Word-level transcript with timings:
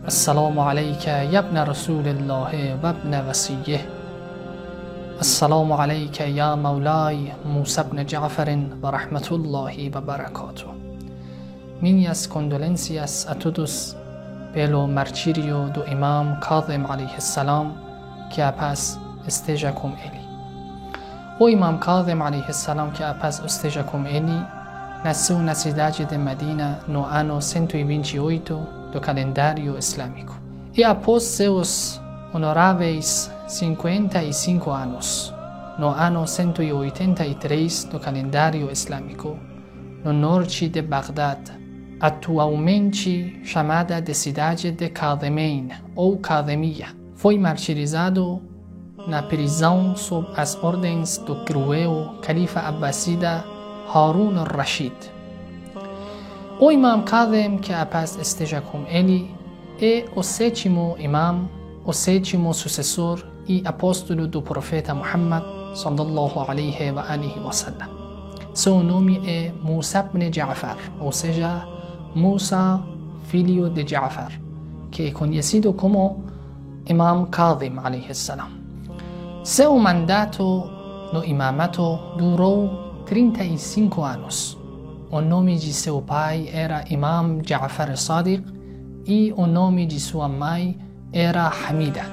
Assalamu 0.00 0.64
alayka 0.64 1.28
ya 1.28 1.44
ibn 1.44 1.60
Rasulillah 1.60 2.48
wa 2.80 2.88
ibn 2.88 3.12
wasiyih. 3.12 3.84
Assalamu 5.20 5.76
alayka 5.76 6.24
ya 6.24 6.56
Maulay 6.56 7.36
Musa 7.44 7.84
ibn 7.84 8.00
Ja'far 8.08 8.48
wa 8.80 8.96
rahmatullahi 8.96 9.92
wa 9.92 10.00
barakatuh. 10.00 10.72
Minhas 11.84 12.24
condolências 12.26 13.28
a 13.28 13.34
todos 13.36 13.94
pelo 14.54 14.88
martírio 14.88 15.68
do 15.68 15.84
Imam 15.84 16.40
Kazim 16.40 16.88
alayhi 16.88 17.20
salam 17.20 17.76
que 18.32 18.40
a 18.40 18.52
paz 18.52 18.98
esteja 19.28 19.70
com 19.72 19.92
ele. 20.00 20.24
O 21.38 21.50
Imam 21.50 21.76
Kazim 21.76 22.24
salam 22.54 22.90
que 22.90 23.04
a 23.04 23.12
paz 23.12 23.42
esteja 23.44 23.84
com 23.84 24.06
ele, 24.06 24.32
nasceu 25.04 25.38
na 25.38 25.54
cidade 25.54 26.04
de 26.04 26.18
Medina 26.18 26.80
no 26.86 27.04
ano 27.04 27.40
128 27.40 28.90
do 28.92 29.00
calendário 29.00 29.78
islâmico. 29.78 30.38
E 30.76 30.84
após 30.84 31.22
seus 31.22 32.00
honoráveis 32.34 33.30
55 33.48 34.70
anos, 34.70 35.34
no 35.78 35.88
ano 35.88 36.26
183 36.26 37.84
do 37.84 37.98
calendário 37.98 38.70
islâmico, 38.70 39.38
no 40.04 40.12
norte 40.12 40.68
de 40.68 40.82
Bagdad, 40.82 41.50
atualmente 41.98 43.40
chamada 43.42 44.00
de 44.00 44.14
cidade 44.14 44.70
de 44.70 44.90
Kazimain 44.90 45.70
ou 45.94 46.18
Kazimiyya, 46.18 46.88
foi 47.14 47.38
martirizado 47.38 48.42
na 49.06 49.22
prisão 49.22 49.96
sob 49.96 50.28
as 50.36 50.54
ordens 50.62 51.16
do 51.18 51.44
cruel 51.44 52.18
califa 52.22 52.60
abbasida 52.60 53.44
هارون 53.94 54.38
الرشید. 54.38 54.92
او 56.58 56.70
امام 56.70 57.00
قادم 57.00 57.58
که 57.58 57.80
اپس 57.80 58.18
استجا 58.18 58.60
کم 58.60 58.84
ای 59.78 60.04
او 60.14 60.22
چیمو 60.54 60.96
امام 61.00 61.48
او 61.84 61.92
سی 61.92 62.20
چیمو 62.20 62.52
سوسسور 62.52 63.24
ای 63.46 63.62
اپوستولو 63.66 64.26
دو 64.26 64.40
پروفیت 64.40 64.90
محمد 64.90 65.42
صلی 65.74 66.00
الله 66.00 66.44
علیه 66.48 66.92
و 66.92 66.98
آله 66.98 67.48
و 67.48 67.52
سلم. 67.52 67.88
سو 68.52 68.82
نومی 68.82 69.18
ای 69.18 69.50
موسا 69.64 70.02
بن 70.02 70.30
جعفر 70.30 70.76
او 71.00 71.12
سجا 71.12 71.62
موسا 72.16 72.80
فیلیو 73.28 73.68
دی 73.68 73.84
جعفر 73.84 74.32
که 74.92 75.10
کن 75.10 75.32
یسیدو 75.32 75.72
کمو 75.72 76.16
امام 76.86 77.24
قادم 77.24 77.80
علیه 77.80 78.06
السلام. 78.06 78.50
سو 79.42 79.78
منداتو 79.78 80.64
نو 81.14 81.22
امامتو 81.26 81.98
دورو 82.18 82.68
35 83.10 84.04
anos. 84.04 84.56
O 85.10 85.20
nome 85.20 85.58
de 85.58 85.72
seu 85.72 86.00
pai 86.00 86.48
era 86.52 86.84
Imam 86.88 87.42
Ja'far 87.44 87.96
Sadiq 87.96 88.44
e 89.04 89.34
o 89.36 89.48
nome 89.48 89.84
de 89.84 89.98
sua 89.98 90.28
mãe 90.28 90.78
era 91.12 91.48
Hamida. 91.48 92.04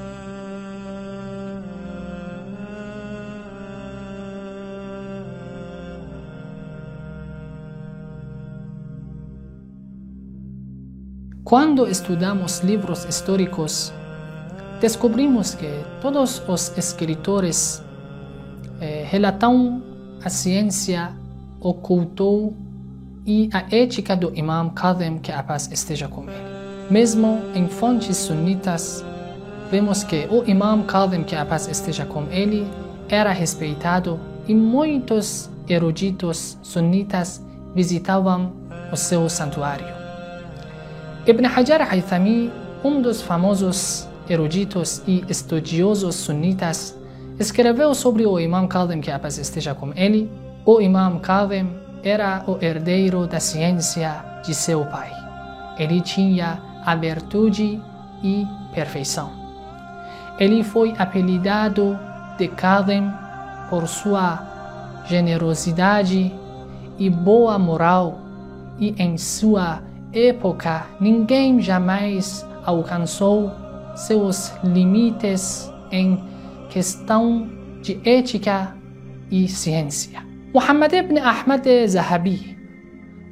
Quando 11.44 11.88
estudamos 11.88 12.62
livros 12.62 13.06
históricos 13.06 13.94
descobrimos 14.82 15.54
que 15.54 15.70
todos 16.02 16.42
os 16.48 16.76
escritores 16.76 17.84
eh, 18.82 19.06
relatam 19.08 19.87
a 20.24 20.30
ciência, 20.30 21.12
o 21.60 21.74
culto 21.74 22.54
e 23.26 23.50
a 23.54 23.64
ética 23.76 24.16
do 24.16 24.32
Imam 24.36 24.70
Kazem, 24.70 25.20
que 25.20 25.32
a 25.32 25.44
paz 25.44 25.70
esteja 25.72 26.08
com 26.08 26.24
ele. 26.24 26.58
Mesmo 26.90 27.42
em 27.54 27.68
fontes 27.68 28.18
sunitas, 28.18 29.04
vemos 29.70 30.04
que 30.04 30.28
o 30.32 30.44
Imam 30.50 30.84
Kazem, 30.84 31.24
que 31.24 31.36
a 31.36 31.46
paz 31.46 31.68
esteja 31.68 32.06
com 32.06 32.24
ele, 32.32 32.66
era 33.10 33.32
respeitado 33.32 34.20
e 34.48 34.56
muitos 34.56 35.50
eruditos 35.68 36.58
sunitas 36.62 37.44
visitavam 37.76 38.54
o 38.92 38.96
seu 38.96 39.30
santuário. 39.30 39.88
Ibn 41.26 41.46
Hajar 41.46 41.82
Haythami, 41.82 42.52
um 42.84 43.02
dos 43.02 43.22
famosos 43.22 44.08
eruditos 44.30 45.02
e 45.06 45.26
estudiosos 45.28 46.16
sunitas, 46.16 46.97
escreveu 47.40 47.94
sobre 47.94 48.26
o 48.26 48.40
Imam 48.40 48.68
Kazim 48.68 49.00
que 49.00 49.12
a 49.12 49.20
paz 49.20 49.38
esteja 49.38 49.76
com 49.76 49.92
ele. 49.96 50.30
O 50.66 50.82
Imam 50.82 51.20
Kazim 51.20 51.70
era 52.04 52.44
o 52.48 52.58
herdeiro 52.62 53.28
da 53.28 53.40
ciência 53.40 54.24
de 54.44 54.54
seu 54.54 54.86
pai. 54.86 55.12
Ele 55.78 56.02
tinha 56.02 56.60
a 56.86 56.96
virtude 56.96 57.80
e 58.24 58.46
perfeição. 58.74 59.32
Ele 60.40 60.64
foi 60.64 60.94
apelidado 60.98 61.98
de 62.38 62.48
Kazim 62.48 63.12
por 63.70 63.88
sua 63.88 65.04
generosidade 65.06 66.34
e 66.98 67.10
boa 67.10 67.58
moral, 67.60 68.20
e 68.80 68.96
em 68.98 69.18
sua 69.18 69.82
época 70.12 70.86
ninguém 71.00 71.62
jamais 71.62 72.46
alcançou 72.66 73.52
seus 73.96 74.54
limites 74.64 75.72
em 75.92 76.22
questão 76.70 77.50
de 77.82 78.00
ética 78.04 78.76
e 79.32 79.48
ciência. 79.48 80.26
Muhammad 80.54 80.94
ibn 80.94 81.20
Ahmad 81.20 81.66
Zahabi, 81.88 82.58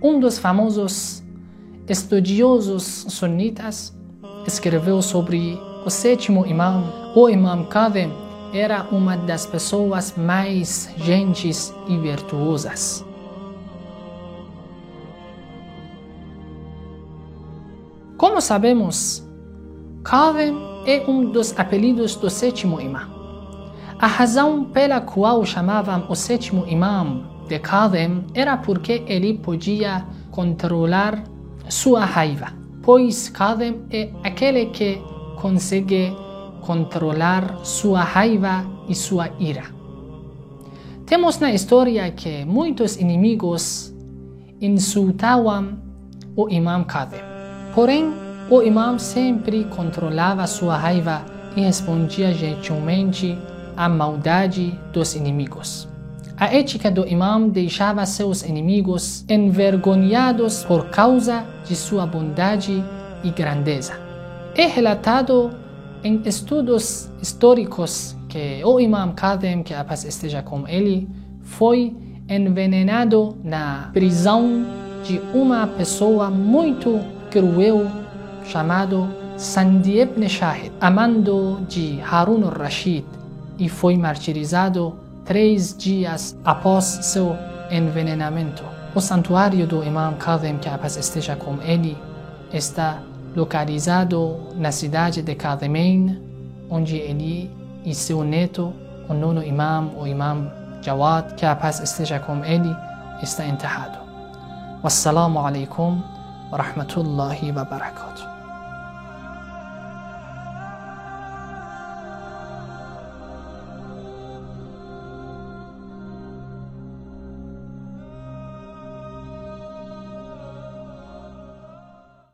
um 0.01 0.19
dos 0.19 0.37
famosos 0.37 1.23
estudiosos 1.87 3.05
sunitas, 3.09 3.95
escreveu 4.45 5.01
sobre 5.01 5.59
o 5.85 5.89
sétimo 5.89 6.45
imam. 6.45 7.13
O 7.15 7.29
imam 7.29 7.65
Kazim 7.65 8.11
era 8.53 8.83
uma 8.91 9.17
das 9.17 9.45
pessoas 9.45 10.15
mais 10.17 10.89
gentis 10.97 11.73
e 11.87 11.97
virtuosas. 11.97 13.05
Como 18.17 18.41
sabemos, 18.41 19.27
Kazem 20.03 20.55
é 20.85 21.03
um 21.07 21.31
dos 21.31 21.57
apelidos 21.57 22.15
do 22.15 22.29
sétimo 22.29 22.79
imã. 22.79 23.14
A 23.97 24.07
razão 24.07 24.65
pela 24.65 24.99
qual 24.99 25.45
chamavam 25.45 26.05
o 26.09 26.15
sétimo 26.15 26.65
imã 26.67 27.23
de 27.47 27.57
Kazem 27.59 28.25
era 28.33 28.57
porque 28.57 29.03
ele 29.07 29.35
podia 29.35 30.05
controlar 30.31 31.23
sua 31.69 32.03
raiva, 32.03 32.47
pois 32.83 33.29
Kazem 33.29 33.83
é 33.89 34.09
aquele 34.21 34.65
que 34.67 35.01
consegue 35.37 36.13
controlar 36.59 37.59
sua 37.63 38.01
raiva 38.01 38.65
e 38.89 38.93
sua 38.93 39.29
ira. 39.39 39.63
Temos 41.05 41.39
na 41.39 41.53
história 41.53 42.11
que 42.11 42.43
muitos 42.43 42.97
inimigos 42.97 43.95
insultavam 44.59 45.79
o 46.35 46.49
imam 46.49 46.83
Kazem. 46.83 47.21
Porém, 47.73 48.13
o 48.49 48.61
imam 48.61 48.99
sempre 48.99 49.63
controlava 49.65 50.45
sua 50.47 50.75
raiva 50.75 51.23
e 51.55 51.61
respondia 51.61 52.33
gentilmente 52.33 53.37
à 53.75 53.89
maldade 53.89 54.77
dos 54.91 55.15
inimigos. 55.15 55.87
A 56.37 56.53
ética 56.53 56.91
do 56.91 57.07
imam 57.07 57.47
deixava 57.47 58.05
seus 58.05 58.43
inimigos 58.43 59.23
envergonhados 59.29 60.65
por 60.65 60.89
causa 60.89 61.45
de 61.65 61.75
sua 61.75 62.05
bondade 62.05 62.83
e 63.23 63.31
grandeza. 63.31 63.93
É 64.53 64.65
relatado 64.65 65.51
em 66.03 66.21
estudos 66.25 67.09
históricos 67.21 68.15
que 68.27 68.61
o 68.65 68.79
imam 68.79 69.13
Kazem, 69.13 69.63
que 69.63 69.73
a 69.73 69.83
paz 69.83 70.03
esteja 70.03 70.41
com 70.41 70.67
ele, 70.67 71.07
foi 71.41 71.95
envenenado 72.27 73.37
na 73.43 73.89
prisão 73.93 74.65
de 75.05 75.21
uma 75.33 75.67
pessoa 75.67 76.29
muito 76.29 76.99
cruel 77.31 77.87
chamado 78.43 79.07
Sandi 79.37 79.99
ibn 79.99 80.27
Shahid, 80.27 80.71
amando 80.81 81.65
de 81.67 81.99
Harun 82.01 82.43
al-Rashid, 82.43 83.05
e 83.57 83.69
foi 83.69 83.97
martirizado 83.97 84.95
três 85.23 85.75
dias 85.75 86.37
após 86.43 86.85
seu 86.85 87.35
envenenamento. 87.71 88.63
O 88.93 89.01
santuário 89.01 89.67
do 89.67 89.83
Imam 89.83 90.13
Kazim, 90.13 90.57
que 90.57 90.69
a 90.69 90.77
paz 90.77 90.95
esteja 90.95 91.35
com 91.35 91.61
ele, 91.61 91.97
está 92.53 92.99
localizado 93.35 94.39
na 94.55 94.71
cidade 94.71 95.21
de 95.21 95.35
Kazimain, 95.35 96.21
onde 96.69 96.95
ele 96.95 97.51
e 97.83 97.93
seu 97.93 98.23
neto, 98.23 98.73
o 99.07 99.13
nono 99.13 99.43
imam, 99.43 99.91
o 99.97 100.07
imam 100.07 100.51
Jawad, 100.81 101.35
que 101.35 101.45
a 101.45 101.55
paz 101.55 101.79
esteja 101.79 102.19
com 102.19 102.43
ele, 102.43 102.75
está 103.21 103.45
enterrado. 103.45 103.99
Wassalamu 104.83 105.39
alaikum 105.39 106.01
wa 106.51 106.57
rahmatullahi 106.57 107.51
wa 107.51 107.65
barakatuh. 107.65 108.34